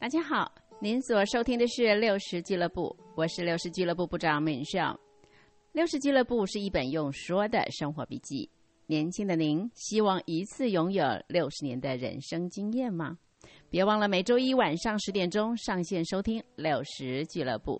[0.00, 0.50] 大家好，
[0.80, 4.98] 您所收听的是六十俱乐部，我是六十俱乐部部长敏少。
[5.72, 8.48] 六十俱乐部是一本用说的生活笔记。
[8.86, 13.18] 年轻的您，希望一次拥有六十年的人生经验吗？
[13.68, 17.78] 别忘了每周一晚上十点钟上线收听六十俱乐部。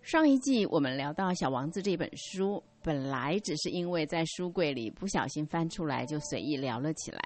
[0.00, 7.20] 上一季我们聊到《小王子》这本书，本来只是因为在书柜里不小心翻出来，就随意聊了起来。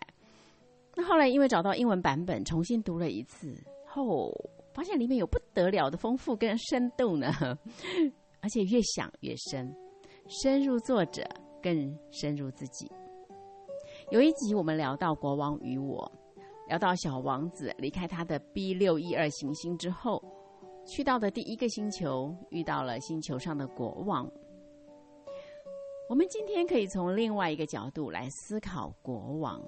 [1.00, 3.54] 那后来因为找到英文版本，重新读了一次
[3.86, 4.32] 后，
[4.74, 7.28] 发现里面有不得了的丰富跟深度呢，
[8.42, 9.72] 而且越想越深，
[10.26, 11.22] 深入作者，
[11.62, 12.90] 更深入自己。
[14.10, 16.10] 有一集我们聊到国王与我，
[16.66, 20.20] 聊到小王子离开他的 B 六一二行星之后，
[20.84, 24.28] 去到的第一个星球，遇到了星球上的国王。
[26.08, 29.62] 我们今天可以从另外一个角度来思考国王。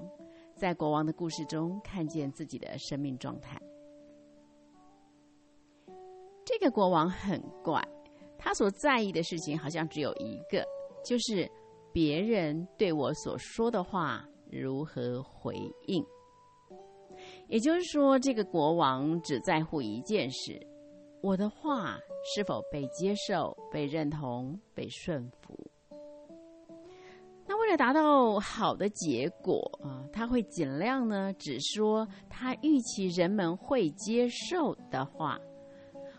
[0.61, 3.59] 在国王的故事中，看见自己的生命状态。
[6.45, 7.83] 这个国王很怪，
[8.37, 10.63] 他所在意的事情好像只有一个，
[11.02, 11.51] 就是
[11.95, 16.05] 别人对我所说的话如何回应。
[17.49, 20.61] 也就是说，这个国王只在乎一件事：
[21.23, 21.99] 我的话
[22.35, 25.70] 是否被接受、被认同、被顺服。
[27.71, 35.38] 为了达到好的结果啊，他会尽量呢只说他预期人们会接受的话，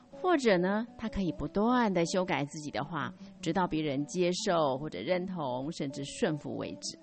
[0.10, 6.98] 或者呢，他可以不断的修改自己的话，直到别人接受或者认同，甚至顺服为止。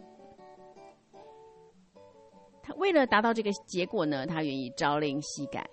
[2.63, 5.69] 他为了达到这个结果呢，他愿意朝令夕改，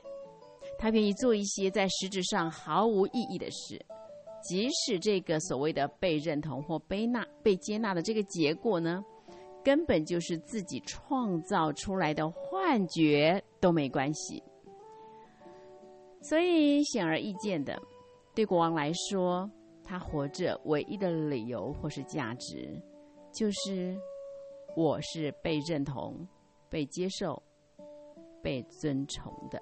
[0.77, 3.79] 他愿意做一些在实质上毫无意义的事。
[4.47, 9.03] 即使这个所谓的被认同或被纳、被接纳的这个结果呢，
[9.63, 14.43] 根本就是自己创造出来的幻觉都没关系。
[16.21, 17.75] 所以显而易见的，
[18.35, 19.49] 对国王来说，
[19.83, 22.79] 他活着唯一的理由或是价值，
[23.31, 23.97] 就是
[24.75, 26.27] 我是被认同、
[26.69, 27.41] 被接受、
[28.43, 29.59] 被尊崇的。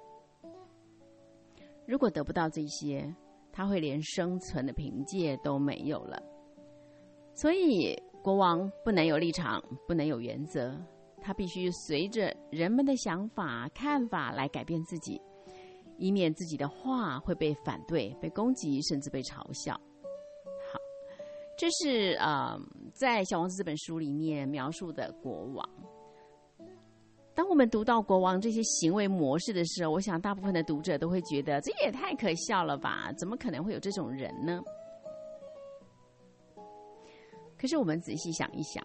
[1.86, 3.14] 如果得不到这些，
[3.56, 6.20] 他会连生存的凭借都没有了，
[7.34, 10.76] 所以国王不能有立场，不能有原则，
[11.22, 15.22] 他必须随着人们的想法、看法来改变自己，
[15.98, 19.74] 以免自己的话会被反对、被攻击，甚至被嘲笑。
[19.74, 20.80] 好，
[21.56, 22.58] 这是呃，
[22.92, 25.68] 在《小王子》这本书里面描述的国王。
[27.34, 33.12] 当我们读到国王这些行为模式的时候，我想大部分的读者都会觉得这也太可笑了吧？
[33.18, 34.62] 怎么可能会有这种人呢？
[37.58, 38.84] 可是我们仔细想一想，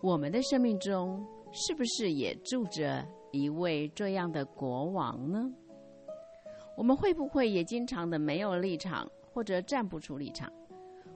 [0.00, 5.48] 我们的生命中是不是也住着一位这样的国王呢？
[6.76, 10.50] 我们会不会也经常的没有立场，或者站不出立场？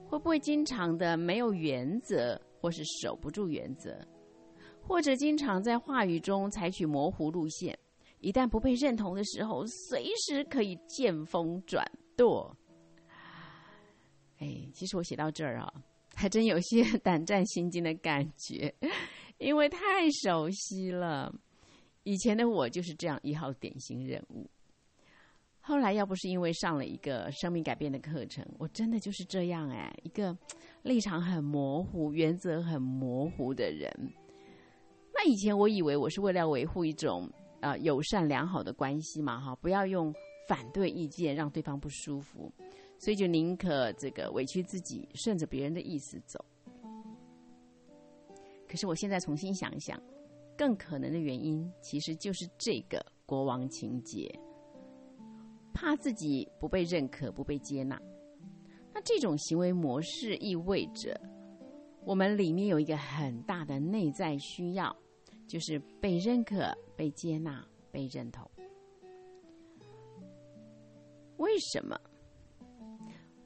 [0.07, 3.97] 会不会经常的没有原则，或是守不住原则？
[4.87, 7.77] 或者经常在话语中采取模糊路线，
[8.21, 12.55] 一旦不被认同的时候，随时可以见风转舵。
[14.39, 15.71] 哎，其实我写到这儿啊，
[16.15, 18.73] 还真有些 胆战心惊的感觉，
[19.39, 21.33] 因为太熟悉了。
[22.03, 24.49] 以前的我就是这样一号典型人物。
[25.59, 30.35] 后来要不是因为上了一个生命改变的课程，我真的就是这样哎，一个
[30.83, 33.91] 立场很模糊、原则很模糊的人。
[35.27, 37.29] 以前我以为我是为了维护一种
[37.59, 40.13] 啊友善良好的关系嘛，哈，不要用
[40.47, 42.51] 反对意见让对方不舒服，
[42.97, 46.43] 所以就宁可这个委屈自己，顺着别人的意思走。
[48.67, 50.01] 可是我现在重新想一想，
[50.57, 54.33] 更可能的原因其实就是这个国王情节，
[55.73, 58.01] 怕自己不被认可、不被接纳。
[58.93, 61.19] 那这种行为模式意味着
[62.03, 64.95] 我们里面有一个很大的内在需要。
[65.47, 68.49] 就是被认可、被接纳、被认同。
[71.37, 71.99] 为什么？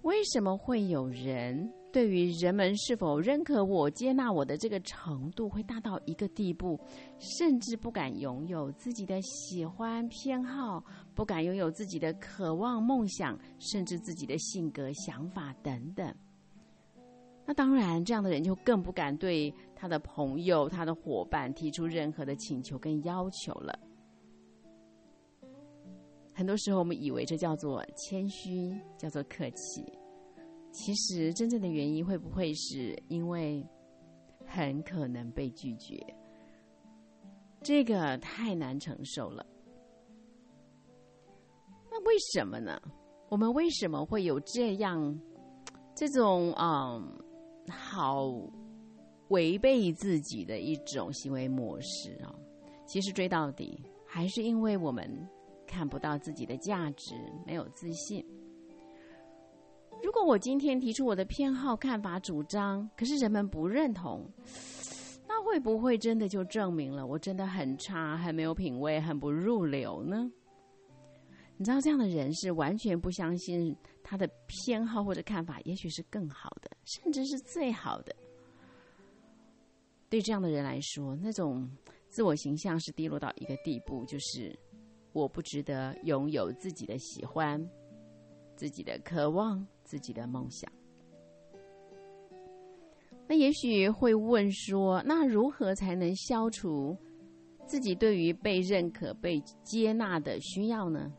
[0.01, 6.79] 为什么会有人对于人们是否认可我、接纳我的这个程度会大到一个地步，
[7.19, 10.83] 甚至不敢拥有自己的喜欢、偏好，
[11.13, 16.11] 不敢拥有自己的渴望、梦想，甚至自己的性格、想法等等？
[17.51, 23.77] 那当然，这样的人就更不敢对他的朋友、他的伙伴提出任何的请求跟要求了。
[26.33, 29.83] 很多时候，我们以为这叫做谦虚，叫做客气。
[30.71, 33.61] 其实，真正的原因会不会是因为
[34.45, 36.01] 很可能被拒绝？
[37.61, 39.45] 这个太难承受了。
[41.91, 42.81] 那为什么呢？
[43.27, 45.19] 我们为什么会有这样
[45.93, 47.20] 这种嗯
[47.69, 48.31] 好
[49.29, 52.33] 违背自己的一种行为模式啊？
[52.85, 55.09] 其实追到底，还是因为我们
[55.65, 57.15] 看不到自己的价值，
[57.45, 58.25] 没有自信。
[60.03, 64.27] 如果我今天提出我的偏好、看法、主张，可是人们不认同，
[65.27, 70.29] 那会不会真的就证明了我真的很差、很没有品味、很不入流呢？
[71.61, 78.15] 你知道，这样的人是完全不相信他的偏好或者看法，也许是更好的，甚至是最好的。
[80.09, 81.69] 对这样的人来说，那种
[82.09, 84.57] 自我形象是低落到一个地步，就是
[85.13, 87.63] 我不值得拥有自己的喜欢、
[88.55, 90.67] 自己的渴望、自己的梦想。
[93.27, 96.97] 那也许会问说，那如何才能消除
[97.67, 101.13] 自己对于被认可、被接纳的需要呢？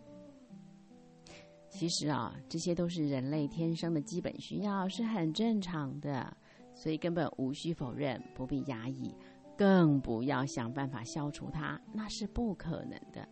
[1.82, 6.32] 其实啊，这些都是人类天生的基本需要，是很正常的，
[6.76, 9.12] 所以根本无需否认，不必压抑，
[9.58, 13.28] 更不要想办法消除它，那是不可能的，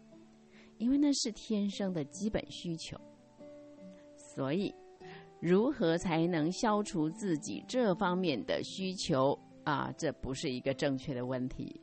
[0.79, 3.01] 因为那是天生的基本需求。
[4.17, 4.75] 所以，
[5.41, 9.95] 如何才能消除自己这方面的需求啊？
[9.97, 11.81] 这不是一个正确的问题。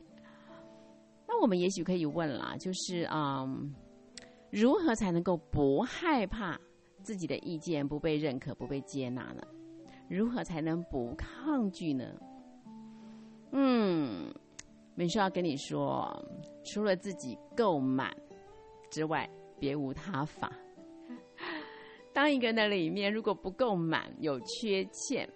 [1.26, 3.74] 那我们也许可以问啦，就是嗯。
[4.50, 6.58] 如何才能够不害怕
[7.02, 9.42] 自己的意见不被认可、不被接纳呢？
[10.08, 12.04] 如何才能不抗拒呢？
[13.52, 14.32] 嗯，
[14.94, 16.10] 美秀要跟你说，
[16.64, 18.10] 除了自己够满
[18.90, 19.28] 之外，
[19.58, 20.50] 别无他法。
[22.12, 25.28] 当一个人的里面如果不够满、有缺陷，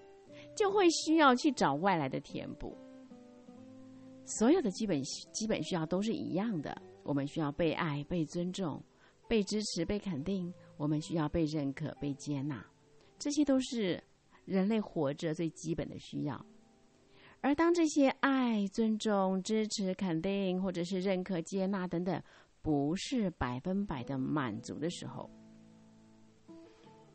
[0.56, 2.76] 就会需要去找外来的填补。
[4.24, 8.82] 所有的基本基本需要都是一样的，我们需要被爱、被尊重。
[9.32, 12.62] 被支持、被肯定，我们需要被认可、被接纳，
[13.18, 13.98] 这些都是
[14.44, 16.46] 人类活着最基本的需要。
[17.40, 22.22] 而当这些爱、尊重、支持、肯定，或者是认可、接纳等等，
[22.60, 25.30] 不是百分百的满足的时候，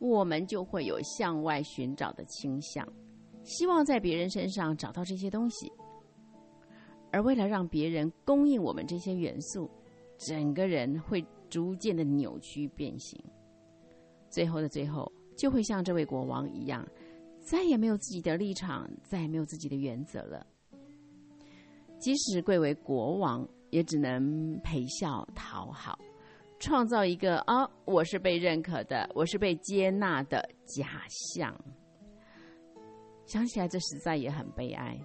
[0.00, 2.84] 我们就会有向外寻找的倾向，
[3.44, 5.72] 希望在别人身上找到这些东西。
[7.12, 9.70] 而为了让别人供应我们这些元素，
[10.16, 11.24] 整个人会。
[11.48, 13.22] 逐渐的扭曲变形，
[14.28, 16.86] 最后的最后，就会像这位国王一样，
[17.40, 20.46] 再也没有自己的立场，再也没有自己的原则了。
[21.98, 25.98] 即使贵为国王，也只能陪笑讨好，
[26.60, 31.52] 创造一个啊，我是被认可的，我是被接纳的假象。
[33.26, 34.98] 想起来，这实在也很悲哀。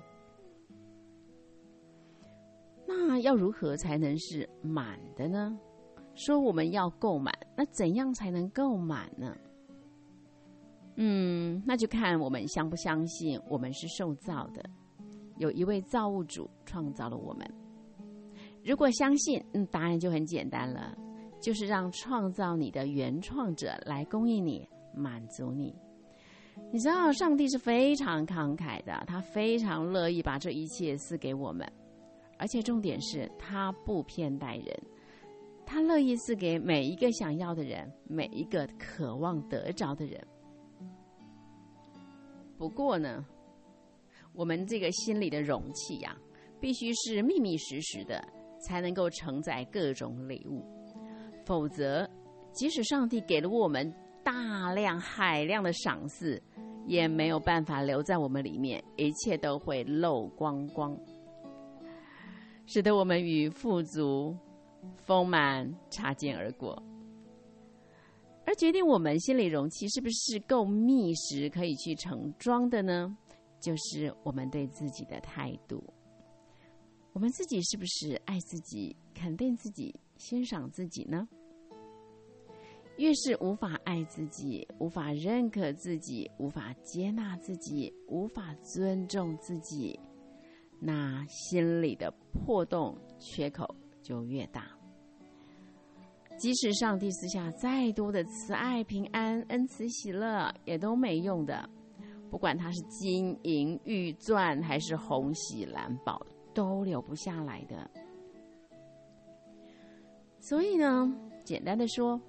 [2.85, 5.57] 那要如何才能是满的呢？
[6.15, 9.35] 说我们要购买，那怎样才能购买呢？
[10.95, 14.63] 嗯，那就看我们相不相信我们是受造的，
[15.37, 17.47] 有一位造物主创造了我们。
[18.63, 20.95] 如果相信，嗯，答案就很简单了，
[21.41, 25.75] 就是让创造你的原创者来供应你，满足你。
[26.71, 31.67] 你知道，上帝是非常慷慨的，他非常乐意把这一切赐给我们，
[32.37, 34.67] 而且重点是他不偏待人。
[35.73, 40.23] 他乐意赐给每一个想要的人，每一个渴望得着的人。
[42.59, 43.25] 不过呢，
[44.35, 46.15] 我们这个心里的容器呀，
[46.61, 48.23] 必须是密密实实的，
[48.59, 50.63] 才能够承载各种礼物。
[51.43, 52.07] 否则，
[52.51, 53.91] 即使上帝给了我们
[54.23, 56.39] 大量海量的赏赐，
[56.85, 60.95] 也没有办法留在我们里面，一切都会漏光光，
[62.67, 64.37] 使得我们与富足。
[64.97, 66.81] 丰满擦肩而过，
[68.45, 73.17] 而决定我们心理容器是不是够密实，可以去盛装的呢？
[73.59, 75.83] 就是我们对自己的态度。
[77.13, 81.27] 我们自己是不是爱自己、肯定自己、欣赏自己呢？
[82.97, 89.99] 越是无法爱自己、无法认可自己、无法接纳自己、无法尊重自己，
[90.79, 93.75] 那心里的破洞、缺口。
[94.03, 94.67] 就越大。
[96.37, 101.67] 即使上帝赐下再多的慈爱、平安、恩慈、喜乐，也都没用的。
[102.29, 106.19] 不管它是金银玉钻，还是红喜蓝宝，
[106.53, 107.89] 都留不下来的。
[110.39, 112.19] 所以呢，简单的说，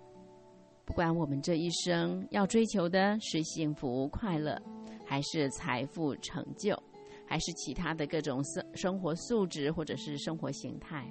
[0.84, 4.60] 不管我们这一生要追求的是幸福快乐，
[5.06, 6.78] 还是财富成就，
[7.26, 11.10] 还是其他的各种生生活素质或者是生活形态。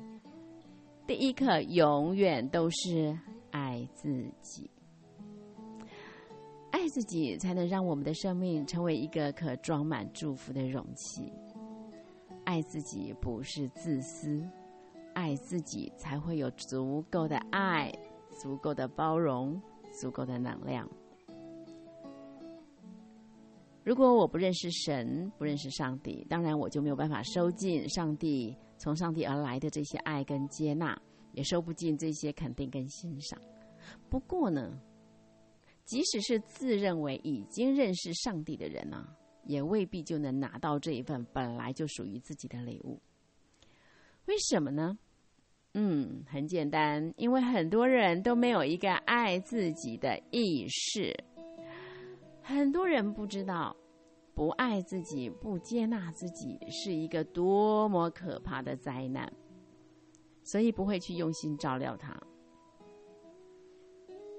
[1.05, 3.17] 第一课永远都是
[3.51, 4.09] 爱自
[4.41, 4.69] 己。
[6.71, 11.31] 爱自己，才能让我们的生命成为一个可装满祝福的容器。
[12.45, 14.41] 爱自己不是自私，
[15.13, 17.91] 爱自己才会有足够的爱、
[18.29, 20.89] 足够的包容、足够的能量。
[23.83, 33.39] 如果我不认识神，不认识上帝，当然我就没有办法收进上帝从上帝而来的这些爱跟接纳，也收不进这些肯定跟欣赏。
[34.09, 34.77] 不过呢，
[35.85, 39.07] 即使是自认为已经认识上帝的人呢，
[39.45, 42.99] 也未必就能拿到这一份本来就属于自己的礼物。
[44.25, 44.97] 为什么呢？
[45.75, 51.15] 嗯，很简单，因为很多人都没有一个爱自己的意识。
[52.41, 53.73] 很多人不知道，
[54.33, 59.31] 不爱自己、不接纳自己是一个多么可怕的灾难，
[60.43, 62.19] 所以不会去用心照料它。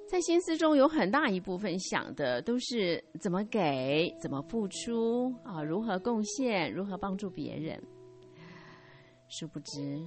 [0.06, 7.82] 在心思中有很大一部分想的都是怎么给、怎么付出啊，如何贡献、如何帮助别人。
[9.28, 10.04] 殊不知，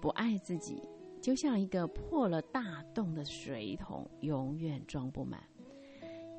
[0.00, 0.82] 不爱自己，
[1.22, 5.42] 就像一个破了大洞的水桶，永远装不满。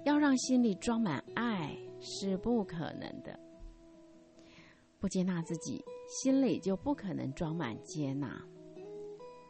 [0.06, 3.40] 要让心里装满爱是不可能的。
[5.00, 8.30] 不接纳自己，心里就不可能装满接纳；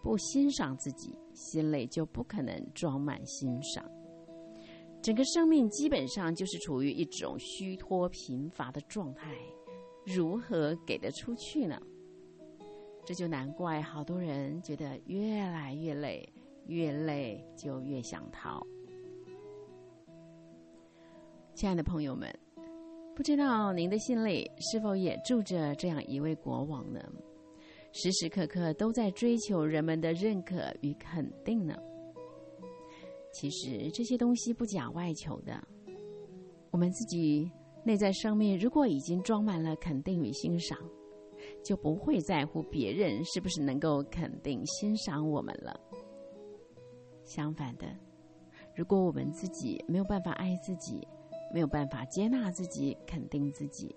[0.01, 3.83] 不欣赏自己，心里就不可能装满欣赏。
[5.01, 9.35] 整个生命基本上就是处于一种虚脱贫乏的状态，
[10.05, 11.79] 如何给得出去呢？
[13.05, 16.27] 这就难怪好多人觉得越来越累，
[16.67, 18.65] 越累就越想逃。
[21.63, 22.29] 亲爱的朋友们，
[23.15, 26.99] 不知道您的心里是否也住着这样一位国王呢？
[27.93, 31.73] 时时刻刻都在追求人们的认可与肯定呢？
[33.31, 35.53] 其实这些东西不假外求的。
[36.69, 37.49] 我们自己
[37.85, 40.77] 内在生命如果已经装满了肯定与欣赏，
[41.63, 45.79] 就不会在乎别人是不是能够肯定欣赏我们了。
[47.23, 47.87] 相反的，
[48.75, 51.07] 如果我们自己没有办法爱自己，
[51.53, 53.95] 没有办法接纳自己、肯定自己，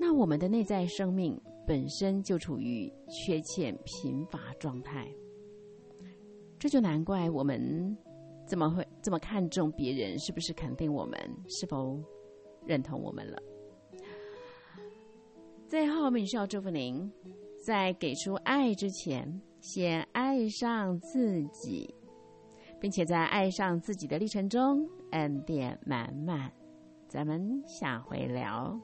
[0.00, 5.08] 那我们的内在生命本身就处于缺欠贫乏状态。
[6.58, 7.96] 这就难怪我们
[8.44, 11.96] 怎么会这么看重别人是不是肯定我们、是否
[12.66, 13.40] 认同我们了。
[15.68, 17.08] 最后，我们需要祝福您，
[17.64, 21.94] 在给出爱之前，先爱上自己，
[22.80, 24.84] 并且在爱上自己的历程中。
[25.12, 26.52] 恩典满满，
[27.08, 28.78] 咱们下回聊。